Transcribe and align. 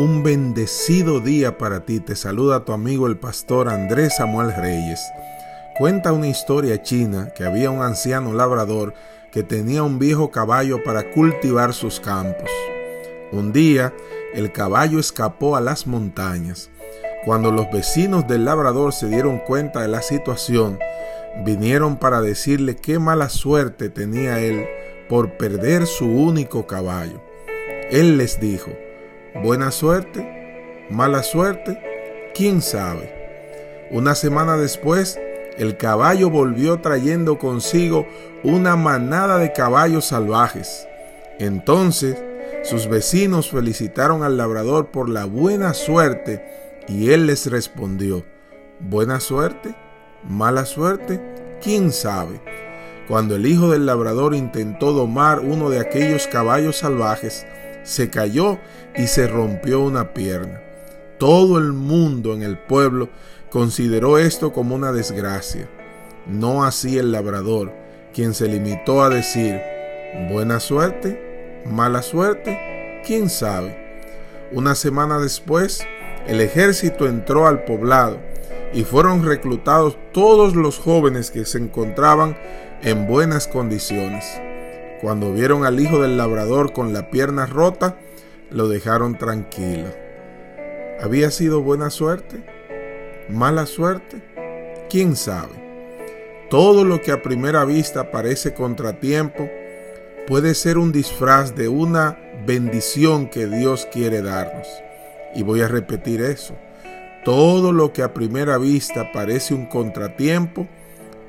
Un 0.00 0.22
bendecido 0.22 1.20
día 1.20 1.58
para 1.58 1.84
ti. 1.84 2.00
Te 2.00 2.16
saluda 2.16 2.64
tu 2.64 2.72
amigo 2.72 3.06
el 3.06 3.18
pastor 3.18 3.68
Andrés 3.68 4.16
Samuel 4.16 4.50
Reyes. 4.56 4.98
Cuenta 5.76 6.14
una 6.14 6.26
historia 6.26 6.82
china 6.82 7.34
que 7.36 7.44
había 7.44 7.70
un 7.70 7.82
anciano 7.82 8.32
labrador 8.32 8.94
que 9.30 9.42
tenía 9.42 9.82
un 9.82 9.98
viejo 9.98 10.30
caballo 10.30 10.82
para 10.82 11.10
cultivar 11.10 11.74
sus 11.74 12.00
campos. 12.00 12.48
Un 13.30 13.52
día, 13.52 13.92
el 14.32 14.52
caballo 14.52 14.98
escapó 14.98 15.54
a 15.54 15.60
las 15.60 15.86
montañas. 15.86 16.70
Cuando 17.26 17.52
los 17.52 17.70
vecinos 17.70 18.26
del 18.26 18.46
labrador 18.46 18.94
se 18.94 19.06
dieron 19.06 19.36
cuenta 19.40 19.82
de 19.82 19.88
la 19.88 20.00
situación, 20.00 20.78
vinieron 21.44 21.98
para 21.98 22.22
decirle 22.22 22.74
qué 22.74 22.98
mala 22.98 23.28
suerte 23.28 23.90
tenía 23.90 24.40
él 24.40 24.64
por 25.10 25.36
perder 25.36 25.86
su 25.86 26.06
único 26.06 26.66
caballo. 26.66 27.20
Él 27.90 28.16
les 28.16 28.40
dijo, 28.40 28.70
buena 29.34 29.70
suerte, 29.70 30.86
mala 30.90 31.22
suerte, 31.22 31.78
quién 32.34 32.62
sabe. 32.62 33.12
Una 33.90 34.14
semana 34.14 34.56
después, 34.56 35.18
el 35.56 35.76
caballo 35.76 36.30
volvió 36.30 36.80
trayendo 36.80 37.38
consigo 37.38 38.06
una 38.42 38.76
manada 38.76 39.38
de 39.38 39.52
caballos 39.52 40.06
salvajes. 40.06 40.86
Entonces, 41.38 42.16
sus 42.62 42.88
vecinos 42.88 43.50
felicitaron 43.50 44.22
al 44.22 44.36
labrador 44.36 44.90
por 44.90 45.08
la 45.08 45.24
buena 45.24 45.74
suerte 45.74 46.44
y 46.88 47.10
él 47.10 47.26
les 47.26 47.50
respondió, 47.50 48.24
¿buena 48.78 49.20
suerte? 49.20 49.74
¿Mala 50.28 50.66
suerte? 50.66 51.20
¿Quién 51.62 51.92
sabe? 51.92 52.40
Cuando 53.08 53.36
el 53.36 53.46
hijo 53.46 53.70
del 53.70 53.86
labrador 53.86 54.34
intentó 54.34 54.92
domar 54.92 55.40
uno 55.40 55.70
de 55.70 55.80
aquellos 55.80 56.26
caballos 56.26 56.76
salvajes, 56.76 57.46
se 57.90 58.08
cayó 58.08 58.60
y 58.94 59.08
se 59.08 59.26
rompió 59.26 59.80
una 59.80 60.14
pierna. 60.14 60.62
Todo 61.18 61.58
el 61.58 61.72
mundo 61.72 62.34
en 62.34 62.44
el 62.44 62.56
pueblo 62.56 63.08
consideró 63.50 64.16
esto 64.16 64.52
como 64.52 64.76
una 64.76 64.92
desgracia. 64.92 65.68
No 66.24 66.62
así 66.62 66.98
el 66.98 67.10
labrador, 67.10 67.72
quien 68.14 68.32
se 68.32 68.46
limitó 68.46 69.02
a 69.02 69.08
decir, 69.08 69.60
buena 70.30 70.60
suerte, 70.60 71.62
mala 71.66 72.02
suerte, 72.02 73.02
quién 73.04 73.28
sabe. 73.28 73.76
Una 74.52 74.76
semana 74.76 75.18
después, 75.18 75.84
el 76.28 76.40
ejército 76.40 77.08
entró 77.08 77.48
al 77.48 77.64
poblado 77.64 78.20
y 78.72 78.84
fueron 78.84 79.26
reclutados 79.26 79.98
todos 80.12 80.54
los 80.54 80.78
jóvenes 80.78 81.32
que 81.32 81.44
se 81.44 81.58
encontraban 81.58 82.38
en 82.82 83.08
buenas 83.08 83.48
condiciones. 83.48 84.40
Cuando 85.00 85.32
vieron 85.32 85.64
al 85.64 85.80
hijo 85.80 86.02
del 86.02 86.18
labrador 86.18 86.72
con 86.72 86.92
la 86.92 87.10
pierna 87.10 87.46
rota, 87.46 87.96
lo 88.50 88.68
dejaron 88.68 89.16
tranquilo. 89.16 89.88
¿Había 91.00 91.30
sido 91.30 91.62
buena 91.62 91.88
suerte? 91.88 92.44
¿Mala 93.30 93.64
suerte? 93.64 94.22
¿Quién 94.90 95.16
sabe? 95.16 95.54
Todo 96.50 96.84
lo 96.84 97.00
que 97.00 97.12
a 97.12 97.22
primera 97.22 97.64
vista 97.64 98.10
parece 98.10 98.52
contratiempo 98.52 99.48
puede 100.26 100.54
ser 100.54 100.76
un 100.76 100.92
disfraz 100.92 101.54
de 101.54 101.68
una 101.68 102.18
bendición 102.44 103.28
que 103.28 103.46
Dios 103.46 103.88
quiere 103.90 104.20
darnos. 104.20 104.68
Y 105.34 105.42
voy 105.42 105.62
a 105.62 105.68
repetir 105.68 106.20
eso. 106.20 106.56
Todo 107.24 107.72
lo 107.72 107.94
que 107.94 108.02
a 108.02 108.12
primera 108.12 108.58
vista 108.58 109.12
parece 109.12 109.54
un 109.54 109.66
contratiempo 109.66 110.66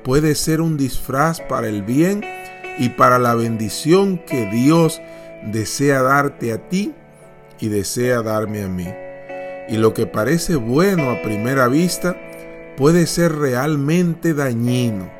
puede 0.04 0.34
ser 0.34 0.60
un 0.60 0.76
disfraz 0.76 1.40
para 1.40 1.68
el 1.68 1.82
bien 1.82 2.22
y 2.78 2.90
para 2.90 3.18
la 3.18 3.34
bendición 3.34 4.18
que 4.18 4.46
Dios 4.46 5.00
desea 5.42 6.02
darte 6.02 6.52
a 6.52 6.58
ti 6.68 6.94
y 7.60 7.68
desea 7.68 8.22
darme 8.22 8.62
a 8.62 8.68
mí. 8.68 8.88
Y 9.68 9.76
lo 9.76 9.94
que 9.94 10.06
parece 10.06 10.56
bueno 10.56 11.10
a 11.10 11.22
primera 11.22 11.68
vista 11.68 12.16
puede 12.76 13.06
ser 13.06 13.36
realmente 13.36 14.34
dañino, 14.34 15.10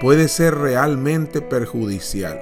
puede 0.00 0.28
ser 0.28 0.56
realmente 0.56 1.40
perjudicial. 1.40 2.40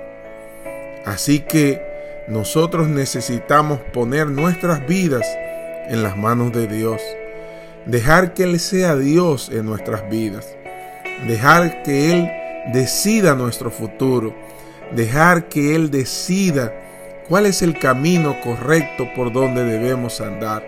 Así 1.04 1.40
que 1.40 1.80
nosotros 2.28 2.88
necesitamos 2.88 3.80
poner 3.92 4.26
nuestras 4.26 4.86
vidas 4.86 5.26
en 5.88 6.02
las 6.02 6.16
manos 6.16 6.52
de 6.52 6.66
Dios, 6.66 7.00
dejar 7.86 8.34
que 8.34 8.42
Él 8.42 8.60
sea 8.60 8.96
Dios 8.96 9.50
en 9.50 9.64
nuestras 9.64 10.08
vidas, 10.10 10.46
dejar 11.26 11.82
que 11.82 12.12
Él 12.12 12.30
decida 12.72 13.34
nuestro 13.34 13.70
futuro, 13.70 14.34
dejar 14.92 15.48
que 15.48 15.74
Él 15.74 15.90
decida 15.90 16.72
cuál 17.28 17.46
es 17.46 17.62
el 17.62 17.78
camino 17.78 18.40
correcto 18.40 19.08
por 19.14 19.32
donde 19.32 19.64
debemos 19.64 20.20
andar. 20.20 20.64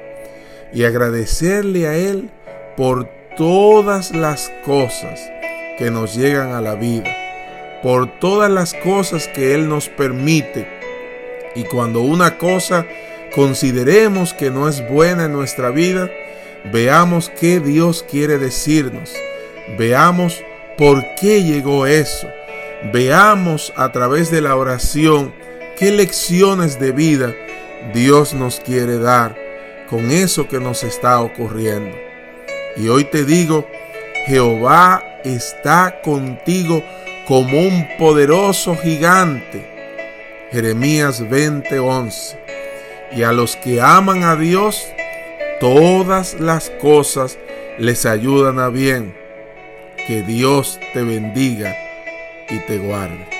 Y 0.72 0.84
agradecerle 0.84 1.88
a 1.88 1.96
Él 1.96 2.30
por 2.76 3.08
todas 3.36 4.14
las 4.14 4.52
cosas 4.64 5.20
que 5.78 5.90
nos 5.90 6.14
llegan 6.14 6.52
a 6.52 6.60
la 6.60 6.74
vida, 6.74 7.10
por 7.82 8.18
todas 8.20 8.50
las 8.50 8.74
cosas 8.74 9.26
que 9.28 9.54
Él 9.54 9.68
nos 9.68 9.88
permite. 9.88 10.68
Y 11.56 11.64
cuando 11.64 12.02
una 12.02 12.38
cosa 12.38 12.86
consideremos 13.34 14.34
que 14.34 14.50
no 14.50 14.68
es 14.68 14.86
buena 14.88 15.24
en 15.24 15.32
nuestra 15.32 15.70
vida, 15.70 16.10
veamos 16.72 17.30
qué 17.40 17.60
Dios 17.60 18.04
quiere 18.08 18.38
decirnos, 18.38 19.14
veamos 19.78 20.42
por 20.80 21.14
qué 21.14 21.42
llegó 21.42 21.84
eso, 21.84 22.26
veamos 22.90 23.70
a 23.76 23.92
través 23.92 24.30
de 24.30 24.40
la 24.40 24.56
oración 24.56 25.34
qué 25.78 25.90
lecciones 25.90 26.80
de 26.80 26.92
vida 26.92 27.34
Dios 27.92 28.32
nos 28.32 28.60
quiere 28.60 28.96
dar 28.96 29.36
con 29.90 30.10
eso 30.10 30.48
que 30.48 30.58
nos 30.58 30.82
está 30.82 31.20
ocurriendo. 31.20 31.94
Y 32.78 32.88
hoy 32.88 33.04
te 33.04 33.26
digo, 33.26 33.68
Jehová 34.24 35.20
está 35.22 36.00
contigo 36.00 36.82
como 37.28 37.60
un 37.60 37.86
poderoso 37.98 38.74
gigante. 38.74 39.66
Jeremías 40.50 41.20
20:11. 41.20 42.38
Y 43.12 43.22
a 43.24 43.32
los 43.32 43.54
que 43.56 43.82
aman 43.82 44.24
a 44.24 44.34
Dios, 44.34 44.82
todas 45.60 46.40
las 46.40 46.70
cosas 46.70 47.36
les 47.76 48.06
ayudan 48.06 48.58
a 48.58 48.70
bien. 48.70 49.19
Que 50.10 50.24
Dios 50.24 50.80
te 50.92 51.04
bendiga 51.04 51.72
y 52.48 52.58
te 52.66 52.78
guarde. 52.78 53.39